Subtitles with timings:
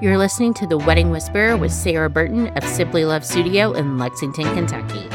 [0.00, 4.44] You're listening to The Wedding Whisperer with Sarah Burton of Simply Love Studio in Lexington,
[4.54, 5.08] Kentucky.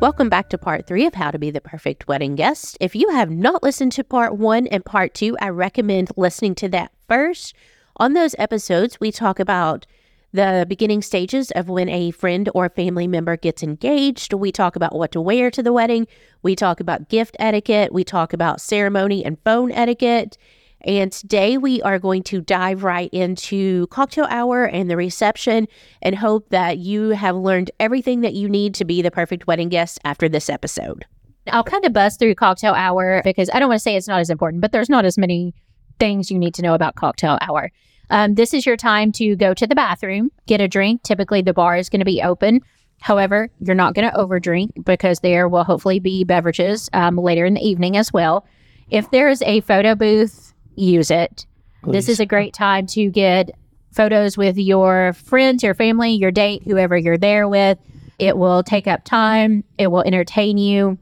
[0.00, 2.78] Welcome back to part three of How to Be the Perfect Wedding Guest.
[2.80, 6.68] If you have not listened to part one and part two, I recommend listening to
[6.70, 7.54] that first.
[7.98, 9.84] On those episodes, we talk about
[10.32, 14.32] the beginning stages of when a friend or family member gets engaged.
[14.32, 16.06] We talk about what to wear to the wedding.
[16.42, 17.92] We talk about gift etiquette.
[17.92, 20.38] We talk about ceremony and phone etiquette.
[20.82, 25.68] And today we are going to dive right into cocktail hour and the reception
[26.00, 29.68] and hope that you have learned everything that you need to be the perfect wedding
[29.68, 31.04] guest after this episode.
[31.48, 34.20] I'll kind of buzz through cocktail hour because I don't want to say it's not
[34.20, 35.54] as important, but there's not as many
[35.98, 37.70] things you need to know about cocktail hour.
[38.10, 41.02] Um, this is your time to go to the bathroom, get a drink.
[41.02, 42.60] Typically, the bar is going to be open.
[43.00, 47.54] However, you're not going to overdrink because there will hopefully be beverages um, later in
[47.54, 48.46] the evening as well.
[48.90, 51.46] If there is a photo booth use it.
[51.82, 51.92] Please.
[51.92, 53.50] This is a great time to get
[53.92, 57.78] photos with your friends, your family, your date, whoever you're there with.
[58.18, 60.98] It will take up time, it will entertain you.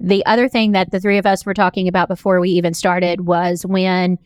[0.00, 3.26] The other thing that the three of us were talking about before we even started
[3.26, 4.18] was when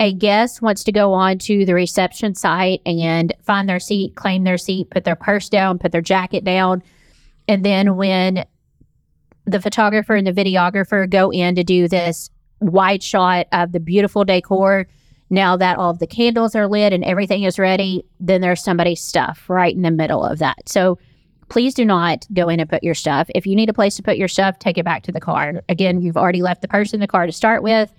[0.00, 4.44] a guest wants to go on to the reception site and find their seat, claim
[4.44, 6.82] their seat, put their purse down, put their jacket down.
[7.46, 8.44] And then when
[9.46, 14.24] the photographer and the videographer go in to do this wide shot of the beautiful
[14.24, 14.86] decor.
[15.30, 19.00] Now that all of the candles are lit and everything is ready, then there's somebody's
[19.00, 20.68] stuff right in the middle of that.
[20.68, 20.98] So
[21.48, 23.28] please do not go in and put your stuff.
[23.34, 25.62] If you need a place to put your stuff, take it back to the car.
[25.68, 27.92] Again, you've already left the purse in the car to start with.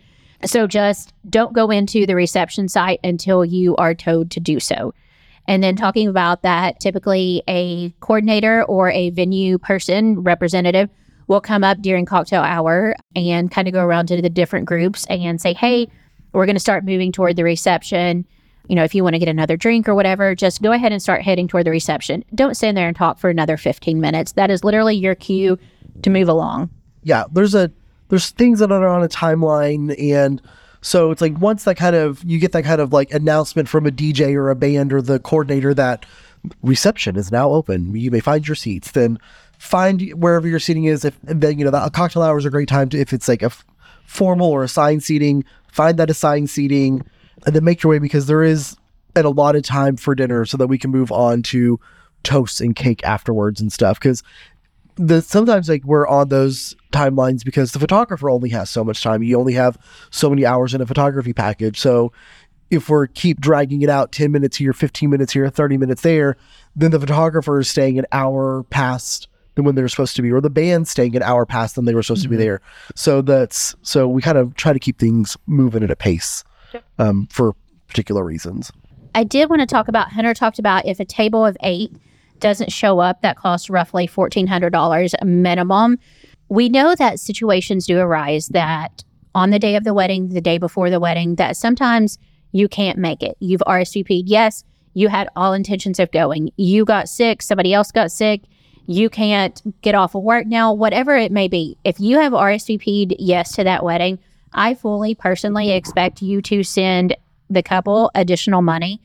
[0.46, 4.94] So just don't go into the reception site until you are told to do so.
[5.48, 10.90] And then talking about that, typically a coordinator or a venue person representative
[11.28, 15.06] will come up during cocktail hour and kind of go around to the different groups
[15.08, 15.88] and say, hey,
[16.34, 18.26] we're going to start moving toward the reception.
[18.68, 21.02] You know, if you want to get another drink or whatever, just go ahead and
[21.02, 22.24] start heading toward the reception.
[22.34, 24.34] Don't stand there and talk for another 15 minutes.
[24.34, 25.58] That is literally your cue
[26.02, 26.70] to move along.
[27.04, 27.72] Yeah, there's a
[28.10, 30.42] there's things that are on a timeline and
[30.82, 33.88] so it's like once that kind of you get that kind of like announcement from
[33.88, 36.06] a DJ or a band or the coordinator that
[36.62, 37.96] reception is now open.
[37.96, 38.92] You may find your seats.
[38.92, 39.20] Then
[39.58, 41.06] find wherever your seating is.
[41.06, 43.42] If then you know that cocktail hour is a great time to if it's like
[43.42, 43.66] a f-
[44.06, 47.04] formal or assigned seating, find that assigned seating,
[47.46, 48.78] and then make your way because there is
[49.16, 51.80] an allotted time for dinner so that we can move on to
[52.24, 54.24] toasts and cake afterwards and stuff because
[54.96, 59.24] the sometimes like we're on those timelines because the photographer only has so much time.
[59.24, 59.78] You only have
[60.10, 61.80] so many hours in a photography package.
[61.80, 62.12] So
[62.72, 66.38] if we're keep dragging it out 10 minutes here, 15 minutes here, 30 minutes there,
[66.76, 70.32] then the photographer is staying an hour past than when they were supposed to be,
[70.32, 72.34] or the band staying an hour past than they were supposed mm-hmm.
[72.34, 72.50] to be mm-hmm.
[72.50, 72.62] there.
[72.96, 76.44] So that's so we kind of try to keep things moving at a pace
[77.00, 77.54] um, for
[77.88, 78.72] particular reasons.
[79.14, 81.92] I did want to talk about Hunter talked about if a table of eight
[82.40, 85.98] doesn't show up, that costs roughly fourteen hundred dollars minimum.
[86.50, 89.04] We know that situations do arise that
[89.34, 92.18] on the day of the wedding, the day before the wedding, that sometimes
[92.52, 93.36] you can't make it.
[93.40, 94.64] You've RSVP'd, yes,
[94.94, 96.52] you had all intentions of going.
[96.56, 98.44] You got sick, somebody else got sick,
[98.88, 101.78] you can't get off of work now, whatever it may be.
[101.84, 104.20] If you have RSVP'd yes to that wedding,
[104.54, 107.16] I fully personally expect you to send
[107.50, 109.02] the couple additional money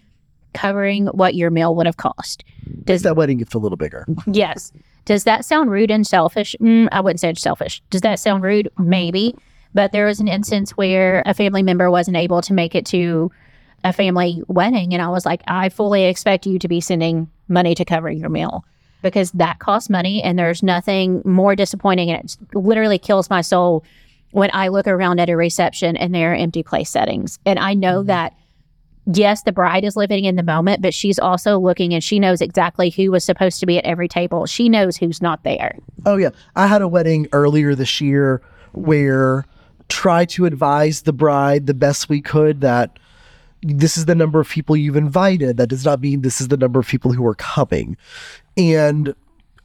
[0.55, 2.45] covering what your meal would have cost.
[2.85, 4.07] Does that wedding get a little bigger?
[4.27, 4.73] Yes.
[5.07, 6.55] Does that sound rude and selfish?
[6.61, 7.83] Mm, I wouldn't say it's selfish.
[7.91, 8.71] Does that sound rude?
[8.79, 9.35] Maybe.
[9.75, 13.31] But there was an instance where a family member wasn't able to make it to
[13.83, 14.93] a family wedding.
[14.93, 18.29] And I was like, I fully expect you to be sending money to cover your
[18.29, 18.65] meal
[19.03, 23.85] because that costs money and there's nothing more disappointing and it literally kills my soul
[24.33, 27.39] when I look around at a reception and there are empty place settings.
[27.47, 28.09] And I know mm-hmm.
[28.09, 28.35] that
[29.17, 32.41] yes, the bride is living in the moment, but she's also looking and she knows
[32.41, 34.47] exactly who was supposed to be at every table.
[34.47, 35.79] She knows who's not there.
[36.07, 36.31] Oh yeah.
[36.57, 38.43] I had a wedding earlier this year
[38.73, 39.47] where
[39.89, 42.99] try to advise the bride the best we could that
[43.63, 45.57] this is the number of people you've invited.
[45.57, 47.97] That does not mean this is the number of people who are coming.
[48.57, 49.15] And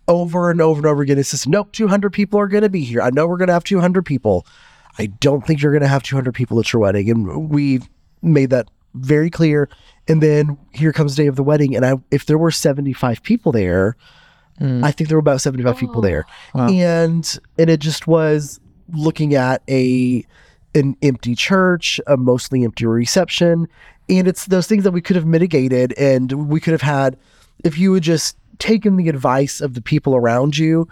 [0.07, 2.83] over and over and over again, it's just, nope, 200 people are going to be
[2.83, 3.01] here.
[3.01, 4.45] I know we're going to have 200 people.
[4.97, 7.09] I don't think you're going to have 200 people at your wedding.
[7.09, 7.81] And we
[8.21, 9.69] made that very clear.
[10.07, 11.75] And then here comes the day of the wedding.
[11.75, 13.95] And I, if there were 75 people there,
[14.59, 14.83] mm.
[14.83, 15.79] I think there were about 75 oh.
[15.79, 16.25] people there.
[16.53, 16.69] Wow.
[16.69, 18.59] And, and it just was
[18.93, 20.25] looking at a,
[20.73, 23.67] an empty church, a mostly empty reception.
[24.09, 27.17] And it's those things that we could have mitigated and we could have had
[27.63, 30.87] if you would just taken the advice of the people around you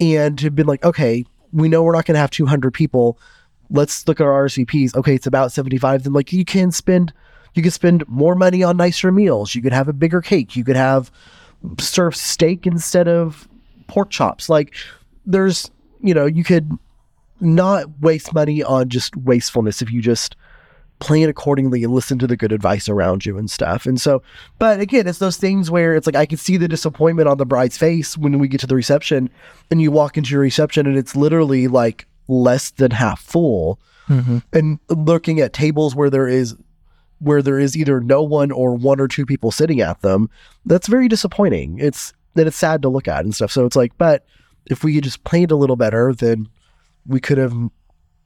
[0.00, 3.18] and have been like, okay, we know we're not going to have 200 people.
[3.70, 4.94] Let's look at our RSVPs.
[4.96, 6.04] Okay, it's about 75.
[6.04, 7.12] Then like you can spend,
[7.56, 9.54] you could spend more money on nicer meals.
[9.54, 10.56] You could have a bigger cake.
[10.56, 11.10] You could have
[11.80, 13.48] serve steak instead of
[13.86, 14.48] pork chops.
[14.48, 14.74] Like
[15.24, 15.70] there's,
[16.00, 16.70] you know, you could
[17.40, 20.36] not waste money on just wastefulness if you just
[20.98, 23.84] plan accordingly and listen to the good advice around you and stuff.
[23.84, 24.22] And so,
[24.58, 27.44] but again, it's those things where it's like I can see the disappointment on the
[27.44, 29.28] bride's face when we get to the reception
[29.70, 33.78] and you walk into your reception and it's literally like less than half full.
[34.08, 34.38] Mm-hmm.
[34.52, 36.56] And looking at tables where there is
[37.18, 40.28] where there is either no one or one or two people sitting at them,
[40.64, 41.78] that's very disappointing.
[41.78, 43.50] It's that it's sad to look at and stuff.
[43.50, 44.26] So it's like, but
[44.66, 46.48] if we just planned a little better, then
[47.06, 47.54] we could have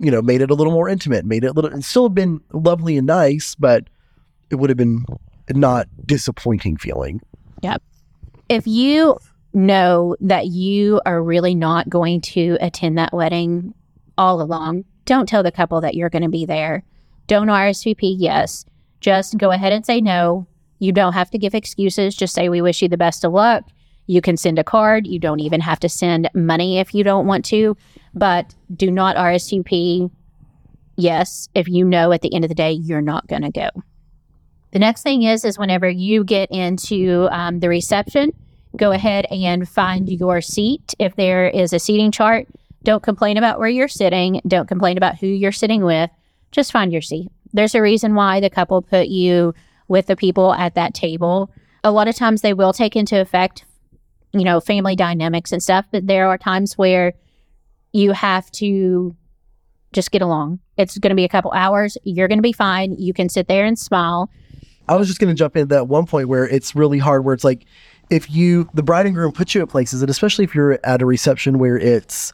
[0.00, 2.40] you know, made it a little more intimate, made it a little, and still been
[2.52, 3.84] lovely and nice, but
[4.48, 5.04] it would have been
[5.50, 7.20] not disappointing feeling.
[7.62, 7.82] Yep.
[8.48, 9.18] If you
[9.52, 13.74] know that you are really not going to attend that wedding
[14.16, 16.82] all along, don't tell the couple that you're going to be there.
[17.26, 18.64] Don't RSVP yes.
[19.00, 20.46] Just go ahead and say no.
[20.78, 22.14] You don't have to give excuses.
[22.14, 23.64] Just say, We wish you the best of luck.
[24.06, 25.06] You can send a card.
[25.06, 27.76] You don't even have to send money if you don't want to,
[28.14, 30.10] but do not RSVP
[30.96, 33.68] yes if you know at the end of the day you're not going to go.
[34.72, 38.32] The next thing is, is whenever you get into um, the reception,
[38.76, 40.94] go ahead and find your seat.
[40.98, 42.46] If there is a seating chart,
[42.82, 44.40] don't complain about where you're sitting.
[44.46, 46.10] Don't complain about who you're sitting with.
[46.52, 47.30] Just find your seat.
[47.52, 49.54] There's a reason why the couple put you
[49.88, 51.50] with the people at that table.
[51.82, 53.64] A lot of times they will take into effect,
[54.32, 57.14] you know, family dynamics and stuff, but there are times where
[57.92, 59.16] you have to
[59.92, 60.60] just get along.
[60.76, 61.98] It's going to be a couple hours.
[62.04, 62.94] You're going to be fine.
[62.98, 64.30] You can sit there and smile.
[64.88, 67.34] I was just going to jump in that one point where it's really hard, where
[67.34, 67.64] it's like
[68.10, 71.02] if you, the bride and groom put you at places, and especially if you're at
[71.02, 72.32] a reception where it's,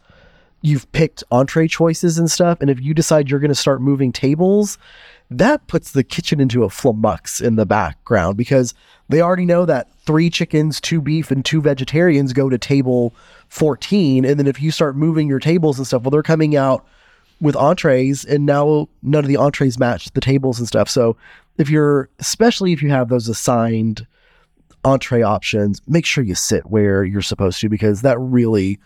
[0.62, 4.12] you've picked entree choices and stuff, and if you decide you're going to start moving
[4.12, 4.78] tables,
[5.30, 8.74] that puts the kitchen into a flummox in the background because
[9.08, 13.12] they already know that three chickens, two beef, and two vegetarians go to table
[13.48, 14.24] 14.
[14.24, 16.86] And then if you start moving your tables and stuff, well, they're coming out
[17.40, 20.88] with entrees, and now none of the entrees match the tables and stuff.
[20.88, 21.16] So
[21.58, 24.06] if you're, especially if you have those assigned
[24.84, 28.78] entree options, make sure you sit where you're supposed to because that really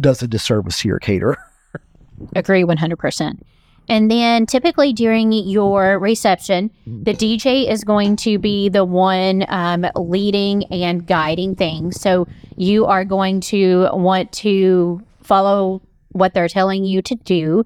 [0.00, 1.38] does a disservice to your caterer.
[2.36, 3.40] Agree 100%.
[3.88, 9.86] And then typically during your reception, the DJ is going to be the one um,
[9.94, 12.00] leading and guiding things.
[12.00, 12.26] So
[12.56, 17.64] you are going to want to follow what they're telling you to do.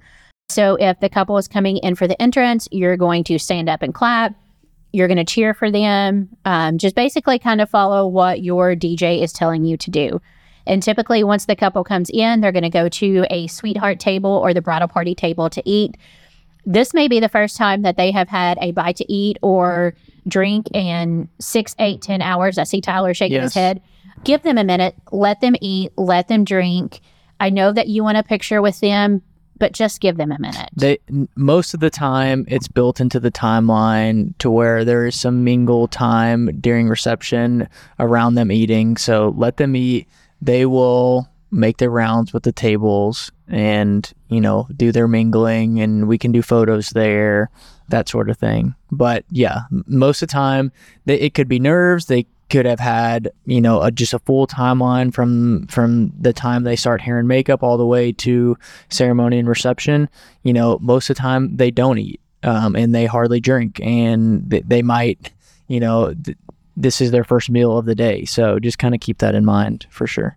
[0.50, 3.82] So if the couple is coming in for the entrance, you're going to stand up
[3.82, 4.34] and clap.
[4.92, 6.28] You're going to cheer for them.
[6.44, 10.20] Um, just basically kind of follow what your DJ is telling you to do.
[10.70, 14.30] And typically, once the couple comes in, they're going to go to a sweetheart table
[14.30, 15.96] or the bridal party table to eat.
[16.64, 19.94] This may be the first time that they have had a bite to eat or
[20.28, 22.56] drink in six, eight, ten hours.
[22.56, 23.82] I see Tyler shaking his head.
[24.22, 27.00] Give them a minute, let them eat, let them drink.
[27.40, 29.22] I know that you want a picture with them,
[29.58, 30.68] but just give them a minute.
[30.76, 30.98] They
[31.34, 35.88] most of the time it's built into the timeline to where there is some mingle
[35.88, 37.68] time during reception
[37.98, 38.96] around them eating.
[38.96, 40.06] So let them eat.
[40.42, 46.06] They will make their rounds with the tables and you know do their mingling and
[46.06, 47.50] we can do photos there
[47.88, 48.74] that sort of thing.
[48.90, 50.72] But yeah most of the time
[51.06, 52.06] they, it could be nerves.
[52.06, 56.62] They could have had you know a, just a full timeline from from the time
[56.62, 58.56] they start hair and makeup all the way to
[58.88, 60.08] ceremony and reception.
[60.42, 64.48] You know most of the time they don't eat um, and they hardly drink and
[64.50, 65.32] th- they might
[65.66, 66.38] you know th-
[66.76, 68.24] this is their first meal of the day.
[68.24, 70.36] So just kind of keep that in mind for sure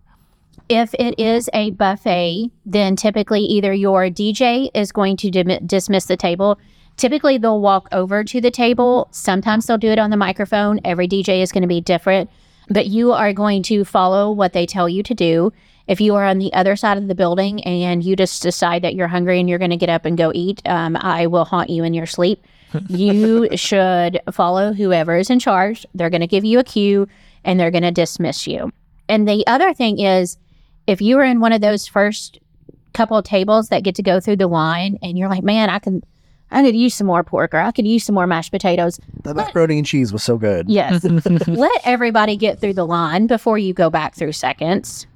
[0.69, 6.05] If it is a buffet, then typically either your DJ is going to dim- dismiss
[6.05, 6.57] the table.
[6.95, 9.07] Typically, they'll walk over to the table.
[9.11, 10.79] Sometimes they'll do it on the microphone.
[10.85, 12.29] Every DJ is going to be different,
[12.69, 15.51] but you are going to follow what they tell you to do.
[15.87, 18.95] If you are on the other side of the building and you just decide that
[18.95, 21.69] you're hungry and you're going to get up and go eat, um, I will haunt
[21.69, 22.43] you in your sleep.
[22.87, 25.85] you should follow whoever is in charge.
[25.93, 27.07] They're going to give you a cue
[27.43, 28.71] and they're going to dismiss you.
[29.09, 30.37] And the other thing is,
[30.87, 32.39] if you were in one of those first
[32.93, 35.79] couple of tables that get to go through the line and you're like, man, I
[35.79, 36.03] can,
[36.51, 38.99] I could use some more pork or I could use some more mashed potatoes.
[39.23, 40.69] The macaroni and cheese was so good.
[40.69, 41.03] Yes.
[41.47, 45.07] Let everybody get through the line before you go back through seconds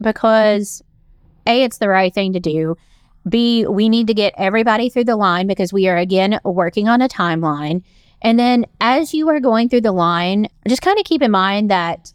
[0.00, 0.82] because
[1.46, 2.76] A, it's the right thing to do.
[3.28, 7.02] B, we need to get everybody through the line because we are again working on
[7.02, 7.82] a timeline.
[8.22, 11.70] And then as you are going through the line, just kind of keep in mind
[11.70, 12.12] that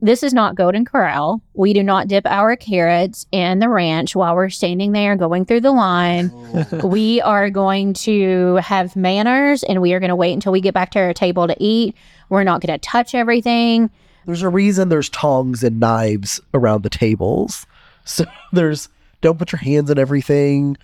[0.00, 1.42] this is not Golden Corral.
[1.54, 5.62] We do not dip our carrots in the ranch while we're standing there going through
[5.62, 6.30] the line.
[6.32, 6.86] Oh.
[6.86, 10.74] we are going to have manners and we are going to wait until we get
[10.74, 11.96] back to our table to eat.
[12.28, 13.90] We're not going to touch everything.
[14.24, 17.66] There's a reason there's tongs and knives around the tables.
[18.04, 18.88] So there's
[19.20, 20.76] don't put your hands in everything.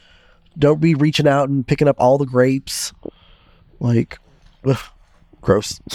[0.59, 2.93] Don't be reaching out and picking up all the grapes.
[3.81, 4.19] Like,
[4.65, 4.79] ugh,
[5.45, 5.81] gross.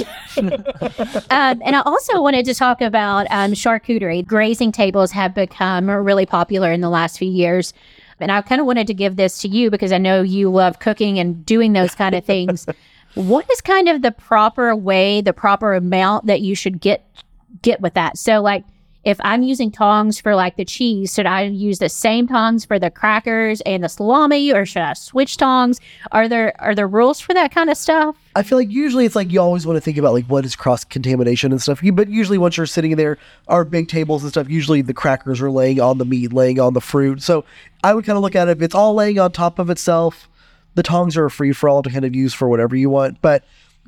[1.32, 4.26] Um, and I also wanted to talk about um, charcuterie.
[4.26, 7.74] Grazing tables have become really popular in the last few years.
[8.20, 10.80] And I kind of wanted to give this to you because I know you love
[10.80, 12.66] cooking and doing those kind of things.
[13.16, 17.06] what is kind of the proper way, the proper amount that you should get
[17.62, 18.18] get with that?
[18.18, 18.64] So, like,
[19.04, 22.78] if I'm using tongs for like the cheese, should I use the same tongs for
[22.78, 25.80] the crackers and the salami, or should I switch tongs?
[26.12, 28.16] Are there are there rules for that kind of stuff?
[28.40, 30.56] I feel like usually it's like you always want to think about like what is
[30.56, 31.82] cross contamination and stuff.
[31.92, 33.18] But usually once you're sitting there,
[33.50, 36.74] our big tables and stuff, usually the crackers are laying on the meat, laying on
[36.74, 37.22] the fruit.
[37.22, 37.44] So
[37.84, 40.30] I would kind of look at it if it's all laying on top of itself.
[40.76, 43.22] The tongs are free for all to kind of use for whatever you want.
[43.22, 43.44] But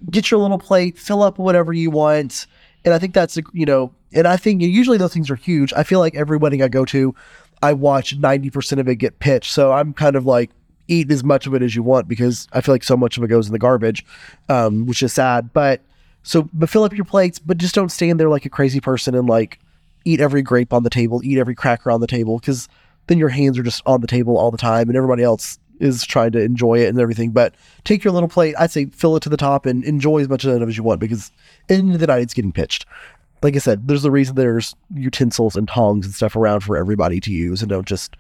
[0.10, 2.46] get your little plate, fill up whatever you want.
[2.84, 5.72] And I think that's you know, and I think usually those things are huge.
[5.78, 7.16] I feel like every wedding I go to,
[7.64, 9.54] I watch ninety percent of it get pitched.
[9.54, 10.50] So I'm kind of like
[10.92, 13.24] eat as much of it as you want because I feel like so much of
[13.24, 14.06] it goes in the garbage,
[14.50, 15.54] um, which is sad.
[15.54, 15.82] But
[16.24, 19.16] so, but fill up your plates, but just don't stand there like a crazy person
[19.16, 19.60] and like
[20.04, 22.68] eat every grape on the table, eat every cracker on the table, because
[23.08, 26.06] then your hands are just on the table all the time, and everybody else is
[26.06, 27.32] trying to enjoy it and everything.
[27.32, 27.56] But
[27.86, 30.44] take your little plate, I'd say fill it to the top and enjoy as much
[30.44, 31.32] of it as you want because
[31.70, 32.86] in the the night it's getting pitched.
[33.42, 37.20] Like I said, there's a reason there's utensils and tongs and stuff around for everybody
[37.22, 38.16] to use, and don't just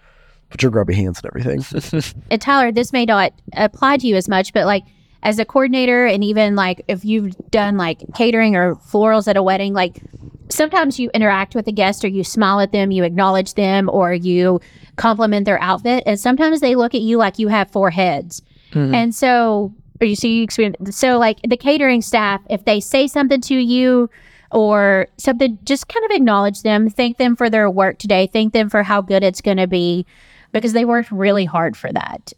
[0.52, 2.04] put your grubby hands and everything.
[2.30, 4.84] and Tyler, this may not apply to you as much, but like
[5.24, 9.44] as a coordinator, and even like if you've done like catering or florals at a
[9.44, 10.02] wedding, like
[10.50, 14.14] sometimes you interact with a guest or you smile at them, you acknowledge them, or
[14.14, 14.60] you
[14.96, 18.42] compliment their outfit, and sometimes they look at you like you have four heads.
[18.72, 18.94] Mm-hmm.
[18.94, 23.08] And so, or you see, you experience so like the catering staff, if they say
[23.08, 24.10] something to you
[24.52, 28.70] or something, just kind of acknowledge them, thank them for their work today, thank them
[28.70, 30.06] for how good it's going to be,
[30.52, 32.34] because they worked really hard for that.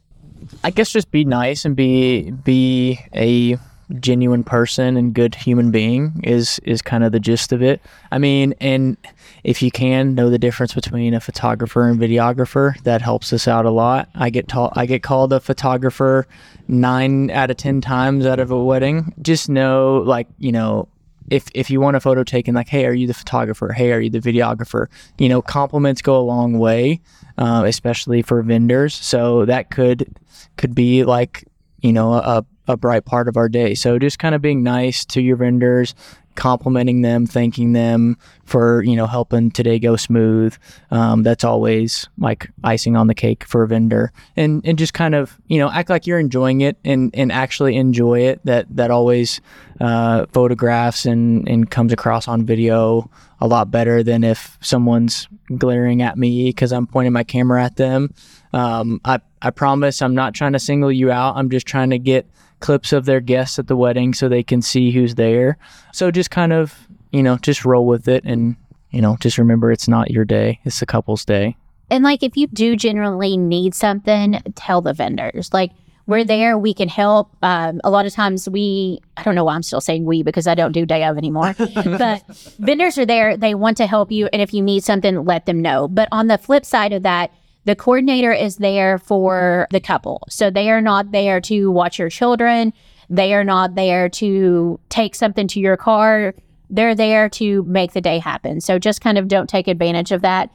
[0.64, 3.58] I guess just be nice and be be a
[4.00, 7.82] genuine person and good human being is is kind of the gist of it.
[8.12, 8.98] I mean, and
[9.44, 13.66] if you can know the difference between a photographer and videographer, that helps us out
[13.66, 14.10] a lot.
[14.16, 16.28] I get taught I get called a photographer
[16.68, 19.14] 9 out of 10 times out of a wedding.
[19.22, 20.88] Just know like, you know,
[21.34, 23.74] if if you want a photo taken, like, hey, are you the photographer?
[23.74, 24.86] Hey, are you the videographer?
[25.18, 27.02] You know, compliments go a long way,
[27.40, 28.94] uh, especially for vendors.
[28.94, 30.16] So that could
[30.58, 31.48] could be like
[31.82, 33.74] you know a a bright part of our day.
[33.74, 35.96] So just kind of being nice to your vendors,
[36.36, 40.56] complimenting them, thanking them for you know helping today go smooth.
[40.92, 45.16] Um, that's always like icing on the cake for a vendor, and and just kind
[45.16, 48.42] of you know act like you're enjoying it and and actually enjoy it.
[48.46, 49.42] That that always
[49.80, 53.10] uh, photographs and and comes across on video
[53.40, 57.76] a lot better than if someone's glaring at me because I'm pointing my camera at
[57.76, 58.14] them.
[58.54, 61.36] Um, I I promise I'm not trying to single you out.
[61.36, 62.26] I'm just trying to get
[62.64, 65.58] clips of their guests at the wedding so they can see who's there.
[65.92, 68.56] So just kind of, you know, just roll with it and,
[68.90, 71.58] you know, just remember it's not your day, it's the couple's day.
[71.92, 75.50] And like if you do generally need something, tell the vendors.
[75.52, 75.72] Like
[76.08, 77.36] we're there, we can help.
[77.42, 80.48] Um, a lot of times we, I don't know why I'm still saying we because
[80.48, 82.24] I don't do day of anymore, but
[82.60, 83.36] vendors are there.
[83.36, 84.30] They want to help you.
[84.32, 85.90] And if you need something, let them know.
[85.90, 87.32] But on the flip side of that,
[87.66, 90.24] the coordinator is there for the couple.
[90.30, 92.74] So they are not there to watch your children.
[93.10, 96.34] They are not there to take something to your car.
[96.70, 98.60] They're there to make the day happen.
[98.62, 100.50] So just kind of don't take advantage of that.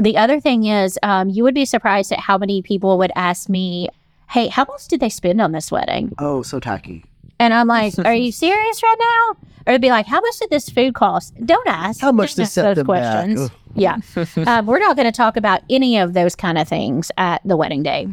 [0.00, 3.48] The other thing is, um, you would be surprised at how many people would ask
[3.48, 3.88] me,
[4.30, 6.12] Hey, how much did they spend on this wedding?
[6.18, 7.04] oh, so tacky.
[7.38, 9.46] And I'm like, Are you serious right now?
[9.66, 11.34] Or it'd be like, How much did this food cost?
[11.44, 12.00] Don't ask.
[12.00, 13.50] How much to set those questions.
[13.74, 13.98] Yeah.
[14.46, 17.56] um, we're not going to talk about any of those kind of things at the
[17.56, 18.08] wedding day.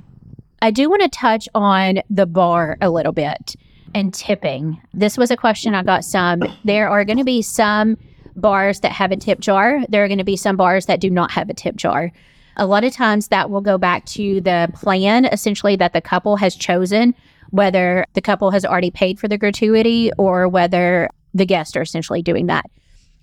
[0.61, 3.55] I do want to touch on the bar a little bit
[3.93, 4.81] and tipping.
[4.93, 6.43] This was a question I got some.
[6.63, 7.97] There are going to be some
[8.35, 11.09] bars that have a tip jar, there are going to be some bars that do
[11.09, 12.11] not have a tip jar.
[12.57, 16.35] A lot of times that will go back to the plan essentially that the couple
[16.35, 17.15] has chosen,
[17.51, 22.21] whether the couple has already paid for the gratuity or whether the guests are essentially
[22.21, 22.65] doing that.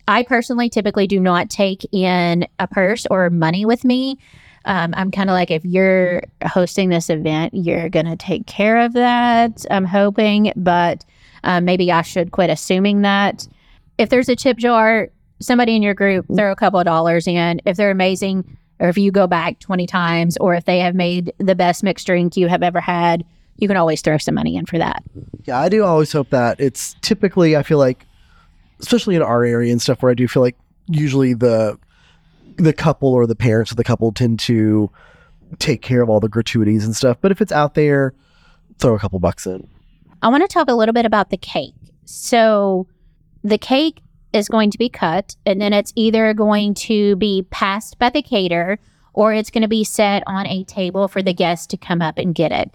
[0.07, 4.19] I personally typically do not take in a purse or money with me.
[4.65, 8.79] Um, I'm kind of like, if you're hosting this event, you're going to take care
[8.79, 9.65] of that.
[9.71, 11.05] I'm hoping, but
[11.45, 13.47] uh, maybe I should quit assuming that.
[13.99, 15.09] If there's a tip jar,
[15.41, 17.61] somebody in your group throw a couple of dollars in.
[17.65, 21.33] If they're amazing, or if you go back 20 times, or if they have made
[21.39, 23.25] the best mixed drink you have ever had,
[23.59, 25.03] you can always throw some money in for that.
[25.45, 26.61] Yeah, I do always hope that.
[26.61, 28.07] It's typically, I feel like,
[28.81, 31.79] especially in our area and stuff, where I do feel like usually the
[32.57, 34.91] the couple or the parents of the couple tend to
[35.59, 37.17] take care of all the gratuities and stuff.
[37.21, 38.15] But if it's out there,
[38.79, 39.69] throw a couple bucks in.
[40.23, 41.75] I want to talk a little bit about the cake.
[42.05, 42.89] So,
[43.45, 44.01] the cake
[44.33, 48.23] is going to be cut, and then it's either going to be passed by the
[48.23, 48.79] caterer
[49.13, 52.19] or it's going to be set on a table for the guests to come up
[52.19, 52.73] and get it.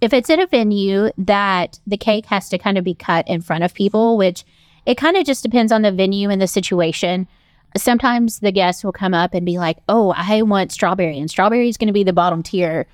[0.00, 3.40] If it's at a venue that the cake has to kind of be cut in
[3.40, 4.44] front of people, which
[4.84, 7.26] it kind of just depends on the venue and the situation.
[7.76, 11.68] Sometimes the guests will come up and be like, "Oh, I want strawberry, and strawberry
[11.68, 12.86] is going to be the bottom tier."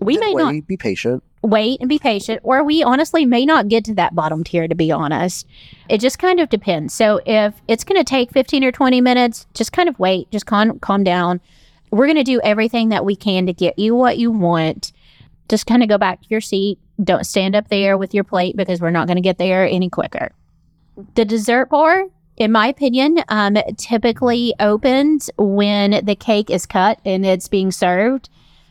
[0.00, 1.22] We may Wait, not be patient.
[1.42, 4.74] wait and be patient, or we honestly may not get to that bottom tier, to
[4.74, 5.46] be honest.
[5.88, 6.94] It just kind of depends.
[6.94, 10.46] So if it's going to take 15 or 20 minutes, just kind of wait, just
[10.46, 11.40] calm, calm down.
[11.90, 14.92] We're going to do everything that we can to get you what you want.
[15.50, 16.78] Just kind of go back to your seat.
[17.02, 19.90] Don't stand up there with your plate because we're not going to get there any
[19.90, 20.32] quicker.
[21.16, 27.26] The dessert bar, in my opinion, um, typically opens when the cake is cut and
[27.26, 28.30] it's being served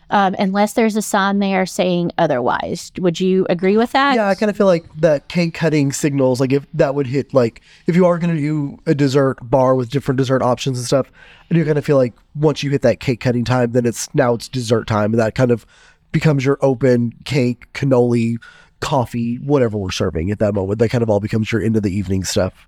[0.09, 2.91] um, unless there's a sign there saying otherwise.
[2.98, 4.15] Would you agree with that?
[4.15, 7.33] Yeah, I kind of feel like that cake cutting signals, like if that would hit,
[7.33, 10.88] like if you are going to do a dessert bar with different dessert options and
[10.88, 11.12] stuff,
[11.51, 14.13] I do kind of feel like once you hit that cake cutting time, then it's
[14.15, 15.65] now it's dessert time, and that kind of
[16.12, 18.38] becomes your open cake, cannoli,
[18.80, 20.80] coffee, whatever we're serving at that moment.
[20.80, 22.68] That kind of all becomes your end of the evening stuff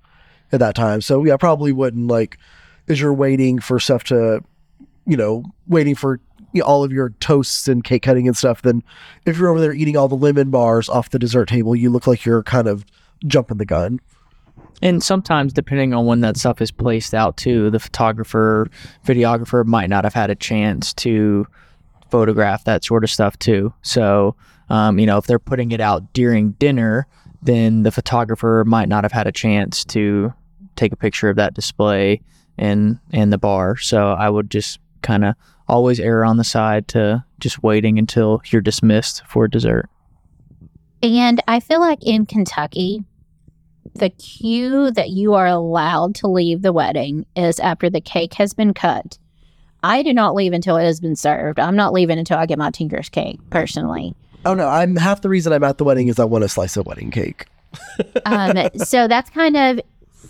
[0.51, 1.01] at that time.
[1.01, 2.37] So yeah, probably wouldn't like
[2.87, 4.43] as you're waiting for stuff to,
[5.05, 6.19] you know, waiting for
[6.53, 8.61] you know, all of your toasts and cake cutting and stuff.
[8.61, 8.83] Then
[9.25, 12.07] if you're over there eating all the lemon bars off the dessert table, you look
[12.07, 12.85] like you're kind of
[13.25, 13.99] jumping the gun.
[14.81, 18.67] And sometimes, depending on when that stuff is placed out, too, the photographer,
[19.05, 21.45] videographer might not have had a chance to
[22.11, 23.73] photograph that sort of stuff, too.
[23.81, 24.35] So,
[24.69, 27.07] um, you know, if they're putting it out during dinner,
[27.41, 30.33] then the photographer might not have had a chance to
[30.75, 32.21] take a picture of that display
[32.57, 33.77] in in the bar.
[33.77, 35.35] So I would just kind of
[35.67, 39.89] always err on the side to just waiting until you're dismissed for dessert.
[41.01, 43.03] And I feel like in Kentucky,
[43.95, 48.53] the cue that you are allowed to leave the wedding is after the cake has
[48.53, 49.17] been cut.
[49.83, 51.59] I do not leave until it has been served.
[51.59, 54.15] I'm not leaving until I get my Tinker's cake, personally.
[54.45, 56.77] Oh no, I'm half the reason I'm at the wedding is I want a slice
[56.77, 57.45] of wedding cake.
[58.25, 59.79] Um, so that's kind of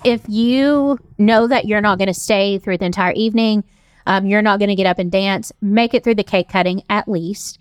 [0.03, 3.63] if you know that you're not going to stay through the entire evening,
[4.07, 6.83] um, you're not going to get up and dance, make it through the cake cutting
[6.89, 7.59] at least.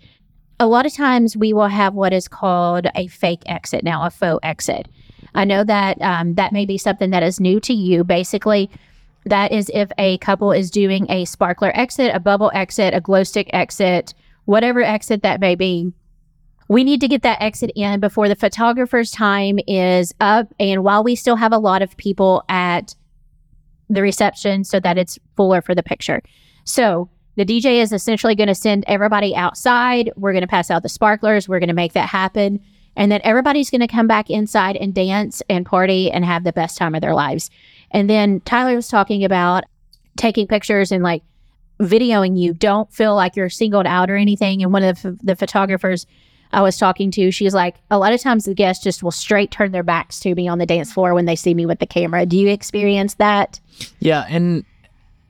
[0.59, 4.09] A lot of times we will have what is called a fake exit now, a
[4.09, 4.87] faux exit.
[5.33, 8.03] I know that um, that may be something that is new to you.
[8.03, 8.69] Basically,
[9.25, 13.23] that is if a couple is doing a sparkler exit, a bubble exit, a glow
[13.23, 14.13] stick exit,
[14.45, 15.91] whatever exit that may be.
[16.67, 20.53] We need to get that exit in before the photographer's time is up.
[20.59, 22.95] And while we still have a lot of people at
[23.89, 26.21] the reception so that it's fuller for the picture.
[26.63, 30.11] So the DJ is essentially going to send everybody outside.
[30.15, 31.47] We're going to pass out the sparklers.
[31.47, 32.61] We're going to make that happen.
[32.95, 36.53] And then everybody's going to come back inside and dance and party and have the
[36.53, 37.49] best time of their lives.
[37.91, 39.65] And then Tyler was talking about
[40.17, 41.23] taking pictures and like
[41.79, 42.53] videoing you.
[42.53, 44.63] Don't feel like you're singled out or anything.
[44.63, 46.05] And one of the, the photographers
[46.53, 49.51] I was talking to, she's like, a lot of times the guests just will straight
[49.51, 51.85] turn their backs to me on the dance floor when they see me with the
[51.85, 52.25] camera.
[52.25, 53.59] Do you experience that?
[53.99, 54.65] Yeah, and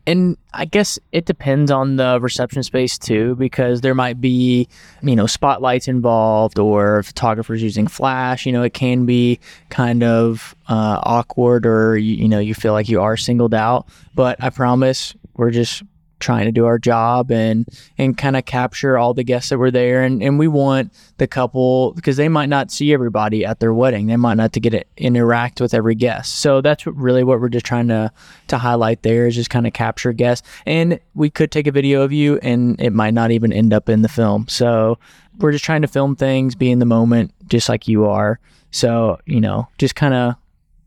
[0.08, 4.68] and I guess it depends on the reception space too, because there might be,
[5.02, 8.46] you know, spotlights involved or photographers using flash.
[8.46, 12.74] You know, it can be kind of uh, awkward, or you, you know, you feel
[12.74, 13.88] like you are singled out.
[14.16, 15.84] But I promise, we're just
[16.22, 19.72] trying to do our job and and kind of capture all the guests that were
[19.72, 20.04] there.
[20.04, 24.08] And and we want the couple because they might not see everybody at their wedding.
[24.08, 26.36] They might not to get it interact with every guest.
[26.36, 28.12] So that's really what we're just trying to
[28.48, 30.48] to highlight there is just kind of capture guests.
[30.66, 33.90] And we could take a video of you and it might not even end up
[33.90, 34.48] in the film.
[34.48, 34.98] So
[35.40, 38.40] we're just trying to film things be in the moment just like you are.
[38.72, 40.36] So you know just kind of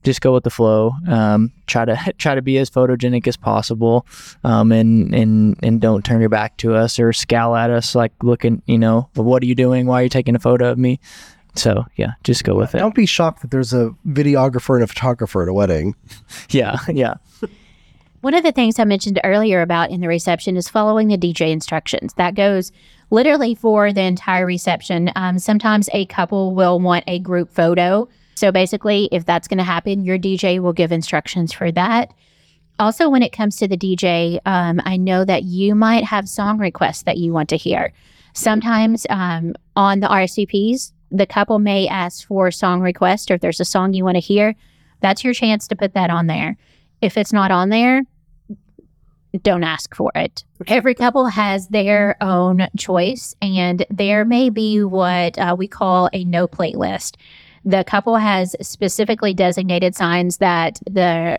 [0.05, 0.93] just go with the flow.
[1.09, 4.07] Um, try to try to be as photogenic as possible,
[4.45, 8.13] um, and and and don't turn your back to us or scowl at us like
[8.23, 8.63] looking.
[8.67, 9.87] You know, what are you doing?
[9.87, 11.01] Why are you taking a photo of me?
[11.57, 12.79] So yeah, just go with it.
[12.79, 15.95] Don't be shocked that there's a videographer and a photographer at a wedding.
[16.51, 17.15] Yeah, yeah.
[18.21, 21.51] One of the things I mentioned earlier about in the reception is following the DJ
[21.51, 22.15] instructions.
[22.15, 22.73] That goes
[23.11, 25.11] literally for the entire reception.
[25.15, 28.09] Um, sometimes a couple will want a group photo.
[28.35, 32.13] So basically, if that's going to happen, your DJ will give instructions for that.
[32.79, 36.59] Also, when it comes to the DJ, um, I know that you might have song
[36.59, 37.93] requests that you want to hear.
[38.33, 43.61] Sometimes um, on the RSVPs, the couple may ask for song request, or if there's
[43.61, 44.57] a song you want to hear,
[45.01, 46.57] that's your chance to put that on there.
[47.01, 48.03] If it's not on there,
[49.43, 50.45] don't ask for it.
[50.67, 56.25] Every couple has their own choice, and there may be what uh, we call a
[56.25, 57.17] no playlist.
[57.65, 61.39] The couple has specifically designated signs that the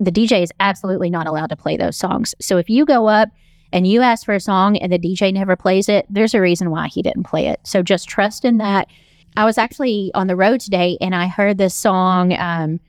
[0.00, 2.34] the DJ is absolutely not allowed to play those songs.
[2.40, 3.30] So if you go up
[3.72, 6.70] and you ask for a song and the DJ never plays it, there's a reason
[6.70, 7.60] why he didn't play it.
[7.64, 8.88] So just trust in that.
[9.36, 12.32] I was actually on the road today and I heard this song.
[12.32, 12.80] Um,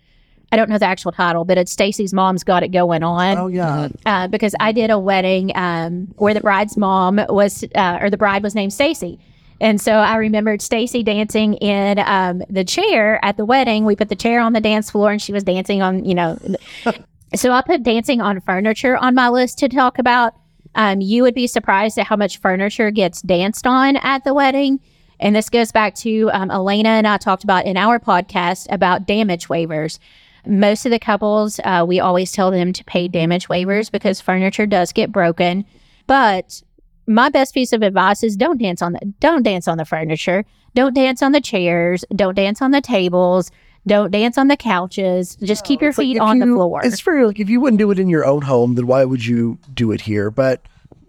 [0.51, 3.37] I don't know the actual title, but it's Stacy's Mom's Got It Going On.
[3.37, 3.89] Oh yeah.
[4.05, 8.17] Uh, because I did a wedding um, where the bride's mom was, uh, or the
[8.17, 9.19] bride was named Stacy.
[9.61, 13.85] And so I remembered Stacy dancing in um, the chair at the wedding.
[13.85, 16.37] We put the chair on the dance floor and she was dancing on, you know.
[17.35, 20.33] so I put dancing on furniture on my list to talk about.
[20.75, 24.79] Um, you would be surprised at how much furniture gets danced on at the wedding.
[25.19, 29.05] And this goes back to um, Elena and I talked about in our podcast about
[29.05, 29.99] damage waivers.
[30.45, 34.65] Most of the couples, uh, we always tell them to pay damage waivers because furniture
[34.65, 35.65] does get broken.
[36.07, 36.63] But
[37.09, 40.45] my best piece of advice is don't dance on the don't dance on the furniture,
[40.75, 43.51] don't dance on the chairs, don't dance on the tables,
[43.87, 45.35] don't dance on the couches.
[45.37, 46.81] Just keep your It's like feet if on the floor.
[46.83, 47.25] It's fair.
[47.25, 49.91] Like if you wouldn't do it in your own home, then why would you do
[49.91, 50.29] it here?
[50.29, 50.61] But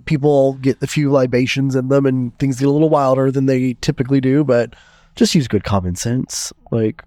[0.07, 3.75] people get a few libations in them, and things get a little wilder than they
[3.83, 4.43] typically do.
[4.43, 4.75] But
[5.17, 6.51] just use good common sense.
[6.71, 7.05] Like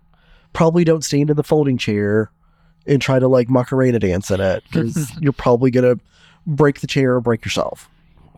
[0.54, 2.32] probably don't stand in the folding chair
[2.86, 5.96] and try to like Macarena dance in it because you're probably gonna
[6.46, 7.90] break the chair or break yourself.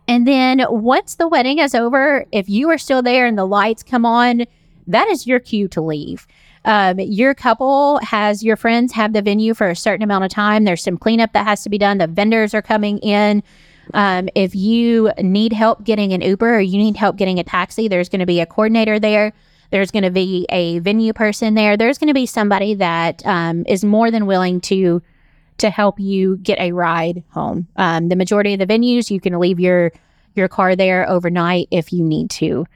[0.08, 3.82] And then once the wedding is over, if you are still there and the lights
[3.82, 4.44] come on,
[4.86, 6.26] that is your cue to leave.
[6.64, 10.64] Um, your couple has your friends have the venue for a certain amount of time.
[10.64, 11.98] There's some cleanup that has to be done.
[11.98, 13.42] The vendors are coming in.
[13.94, 17.86] Um, if you need help getting an Uber or you need help getting a taxi,
[17.86, 19.32] there's going to be a coordinator there.
[19.70, 21.76] There's going to be a venue person there.
[21.76, 25.02] There's going to be somebody that um, is more than willing to
[25.58, 27.66] to help you get a ride home.
[27.76, 29.92] Um, the majority of the venues, you can leave your
[30.34, 32.66] your car there overnight if you need to.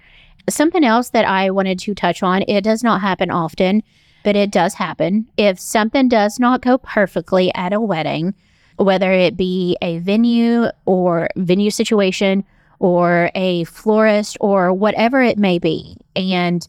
[0.48, 3.82] Something else that I wanted to touch on, it does not happen often,
[4.24, 5.28] but it does happen.
[5.36, 8.34] If something does not go perfectly at a wedding,
[8.76, 12.44] whether it be a venue or venue situation
[12.78, 16.66] or a florist or whatever it may be, and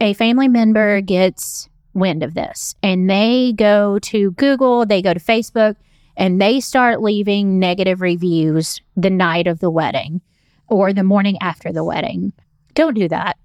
[0.00, 5.20] a family member gets wind of this and they go to Google, they go to
[5.20, 5.76] Facebook,
[6.16, 10.20] and they start leaving negative reviews the night of the wedding
[10.68, 12.32] or the morning after the wedding.
[12.74, 13.36] Don't do that.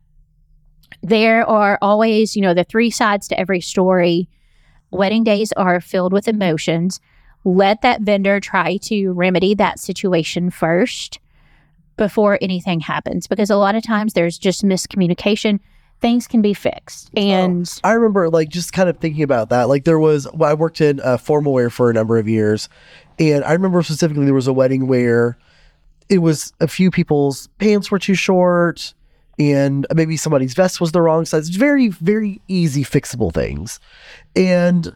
[1.01, 4.27] There are always, you know, the three sides to every story.
[4.91, 6.99] Wedding days are filled with emotions.
[7.43, 11.19] Let that vendor try to remedy that situation first
[11.97, 15.59] before anything happens because a lot of times there's just miscommunication.
[16.01, 17.09] Things can be fixed.
[17.15, 19.69] And I remember like just kind of thinking about that.
[19.69, 22.69] Like there was, well, I worked in uh, formal wear for a number of years,
[23.17, 25.37] and I remember specifically there was a wedding where
[26.09, 28.93] it was a few people's pants were too short,
[29.39, 31.49] and maybe somebody's vest was the wrong size.
[31.49, 33.79] Very, very easy fixable things,
[34.35, 34.95] and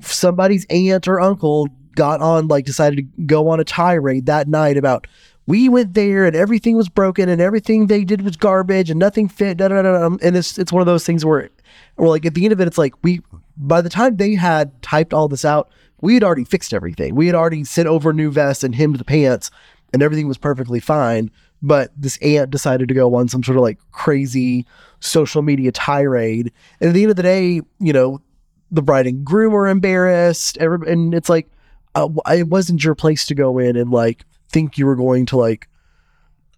[0.00, 4.76] somebody's aunt or uncle got on like decided to go on a tirade that night
[4.76, 5.06] about
[5.50, 9.28] we went there and everything was broken and everything they did was garbage and nothing
[9.28, 9.56] fit.
[9.56, 10.06] Da, da, da.
[10.22, 11.50] And it's it's one of those things where,
[11.96, 13.20] where like at the end of it, it's like we
[13.56, 15.68] by the time they had typed all this out,
[16.00, 17.16] we had already fixed everything.
[17.16, 19.50] We had already sent over new vests and hemmed the pants,
[19.92, 21.32] and everything was perfectly fine.
[21.60, 24.66] But this aunt decided to go on some sort of like crazy
[25.00, 28.22] social media tirade, and at the end of the day, you know,
[28.70, 30.58] the bride and groom were embarrassed.
[30.58, 31.50] And it's like,
[31.96, 35.36] uh, it wasn't your place to go in and like think you were going to
[35.36, 35.68] like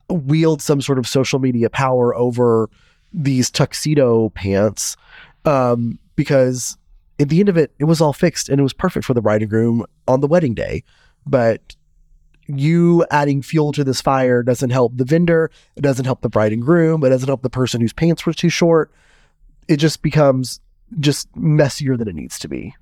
[0.09, 2.69] wield some sort of social media power over
[3.13, 4.97] these tuxedo pants
[5.45, 6.77] um, because
[7.21, 9.23] at the end of it it was all fixed and it was perfect for the
[9.23, 10.83] bride and groom on the wedding day
[11.27, 11.77] but
[12.49, 16.53] you adding fuel to this fire doesn't help the vendor it doesn't help the bride
[16.53, 18.91] and groom it doesn't help the person whose pants were too short
[19.69, 20.61] it just becomes
[20.99, 22.75] just messier than it needs to be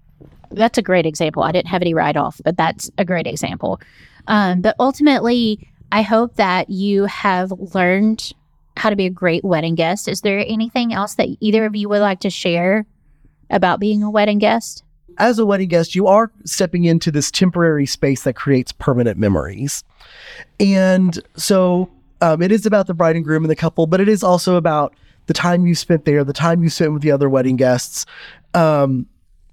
[0.50, 1.42] that's a great example.
[1.42, 3.80] I didn't have any write off, but that's a great example.
[4.26, 8.32] Um, but ultimately, I hope that you have learned
[8.76, 10.08] how to be a great wedding guest.
[10.08, 12.86] Is there anything else that either of you would like to share
[13.50, 14.84] about being a wedding guest?
[15.20, 19.84] as a wedding guest, you are stepping into this temporary space that creates permanent memories.
[20.58, 21.90] And so
[22.22, 24.56] um, it is about the bride and groom and the couple, but it is also
[24.56, 24.94] about
[25.26, 28.06] the time you spent there, the time you spent with the other wedding guests.
[28.54, 29.06] Um,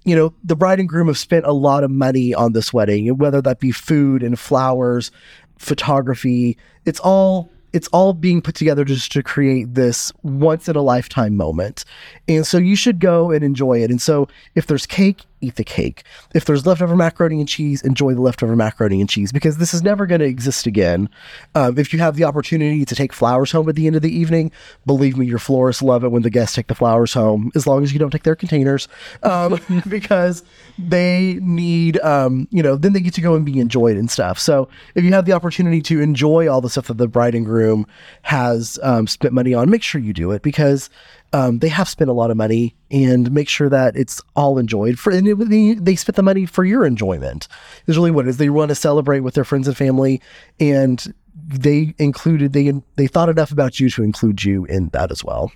[0.08, 3.16] you know, the bride and groom have spent a lot of money on this wedding,
[3.18, 5.10] whether that be food and flowers,
[5.58, 6.56] photography.
[6.84, 11.36] It's all it's all being put together just to create this once in a lifetime
[11.36, 11.84] moment.
[12.26, 13.90] And so you should go and enjoy it.
[13.90, 16.04] And so if there's cake, eat the cake.
[16.34, 19.82] If there's leftover macaroni and cheese, enjoy the leftover macaroni and cheese because this is
[19.82, 21.08] never going to exist again.
[21.54, 24.14] Um, if you have the opportunity to take flowers home at the end of the
[24.14, 24.50] evening,
[24.86, 27.82] believe me, your florists love it when the guests take the flowers home, as long
[27.82, 28.88] as you don't take their containers,
[29.22, 30.42] um, because
[30.78, 34.38] they need, um, you know, then they get to go and be enjoyed and stuff.
[34.38, 37.44] So if you have the opportunity to enjoy all the stuff that the bride and
[37.44, 37.86] groom
[38.22, 40.90] has um, spent money on, make sure you do it because
[41.32, 44.98] um, they have spent a lot of money and make sure that it's all enjoyed
[44.98, 47.48] for and it, they, spent the money for your enjoyment
[47.86, 50.20] is really what it is they want to celebrate with their friends and family
[50.58, 55.24] and they included they they thought enough about you to include you in that as
[55.24, 55.52] well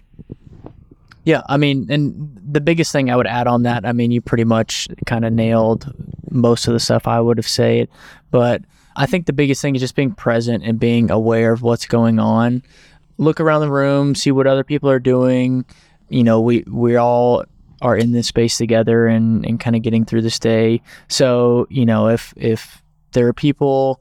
[1.25, 4.21] Yeah, I mean, and the biggest thing I would add on that, I mean, you
[4.21, 5.93] pretty much kind of nailed
[6.31, 7.89] most of the stuff I would have said,
[8.33, 8.63] but
[8.97, 12.19] I think the biggest thing is just being present and being aware of what's going
[12.19, 12.63] on.
[13.23, 15.65] Look around the room, see what other people are doing.
[16.09, 17.45] You know, we we all
[17.81, 20.81] are in this space together and, and kind of getting through this day.
[21.09, 22.83] So, you know, if if
[23.13, 24.01] there are people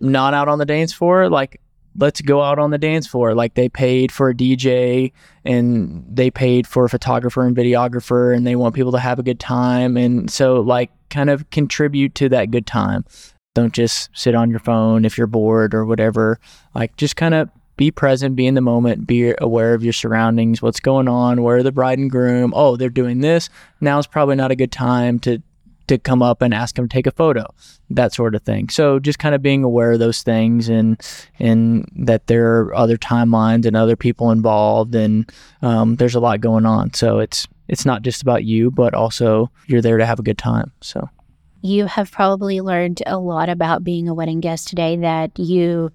[0.00, 1.60] not out on the dance floor, like
[1.96, 3.34] let's go out on the dance floor.
[3.34, 5.12] Like they paid for a DJ
[5.44, 9.22] and they paid for a photographer and videographer and they want people to have a
[9.22, 9.96] good time.
[9.96, 13.04] And so like kind of contribute to that good time.
[13.54, 16.38] Don't just sit on your phone if you're bored or whatever.
[16.74, 20.60] Like just kind of be present, be in the moment, be aware of your surroundings,
[20.60, 22.52] what's going on, where are the bride and groom?
[22.54, 23.48] Oh, they're doing this.
[23.80, 25.40] Now is probably not a good time to
[25.86, 27.46] to come up and ask them to take a photo,
[27.88, 28.68] that sort of thing.
[28.68, 31.00] So just kind of being aware of those things and
[31.38, 36.42] and that there are other timelines and other people involved and um, there's a lot
[36.42, 36.92] going on.
[36.92, 40.36] So it's it's not just about you, but also you're there to have a good
[40.36, 40.72] time.
[40.82, 41.08] So
[41.62, 45.90] You have probably learned a lot about being a wedding guest today that you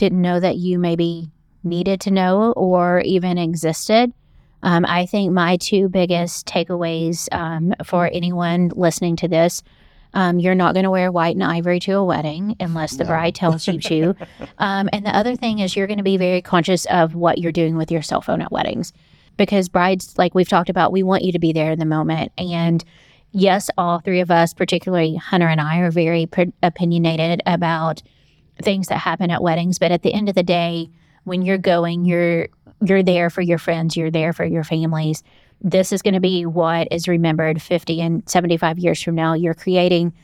[0.00, 1.30] didn't know that you maybe
[1.62, 4.12] needed to know or even existed.
[4.62, 9.62] Um, I think my two biggest takeaways um, for anyone listening to this
[10.14, 13.34] um, you're not going to wear white and ivory to a wedding unless the bride
[13.34, 14.14] tells you to.
[14.58, 17.52] Um, and the other thing is, you're going to be very conscious of what you're
[17.52, 18.92] doing with your cell phone at weddings
[19.36, 22.32] because brides, like we've talked about, we want you to be there in the moment.
[22.36, 22.84] And
[23.32, 26.28] yes, all three of us, particularly Hunter and I, are very
[26.62, 28.02] opinionated about
[28.60, 29.78] things that happen at weddings.
[29.78, 30.90] But at the end of the day,
[31.24, 32.48] when you're going, you're
[32.82, 35.22] you're there for your friends, you're there for your families.
[35.60, 39.34] This is going to be what is remembered 50 and 75 years from now.
[39.34, 40.14] You're creating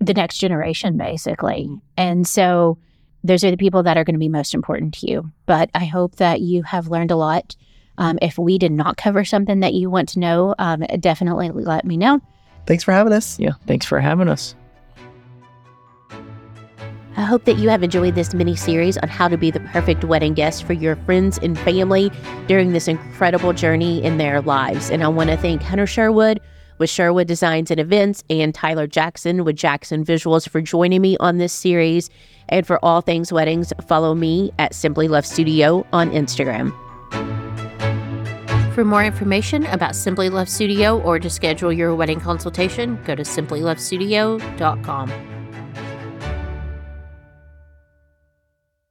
[0.00, 1.68] the next generation, basically.
[1.96, 2.78] And so
[3.24, 5.32] those are the people that are going to be most important to you.
[5.46, 7.56] But I hope that you have learned a lot.
[7.98, 11.84] Um, if we did not cover something that you want to know, um, definitely let
[11.84, 12.20] me know.
[12.66, 14.54] thanks for having us yeah, thanks for having us.
[17.18, 20.04] I hope that you have enjoyed this mini series on how to be the perfect
[20.04, 22.12] wedding guest for your friends and family
[22.46, 24.88] during this incredible journey in their lives.
[24.88, 26.40] And I want to thank Hunter Sherwood
[26.78, 31.38] with Sherwood Designs and Events and Tyler Jackson with Jackson Visuals for joining me on
[31.38, 32.08] this series.
[32.50, 36.72] And for all things weddings, follow me at Simply Love Studio on Instagram.
[38.76, 43.24] For more information about Simply Love Studio or to schedule your wedding consultation, go to
[43.24, 45.37] simplylovestudio.com.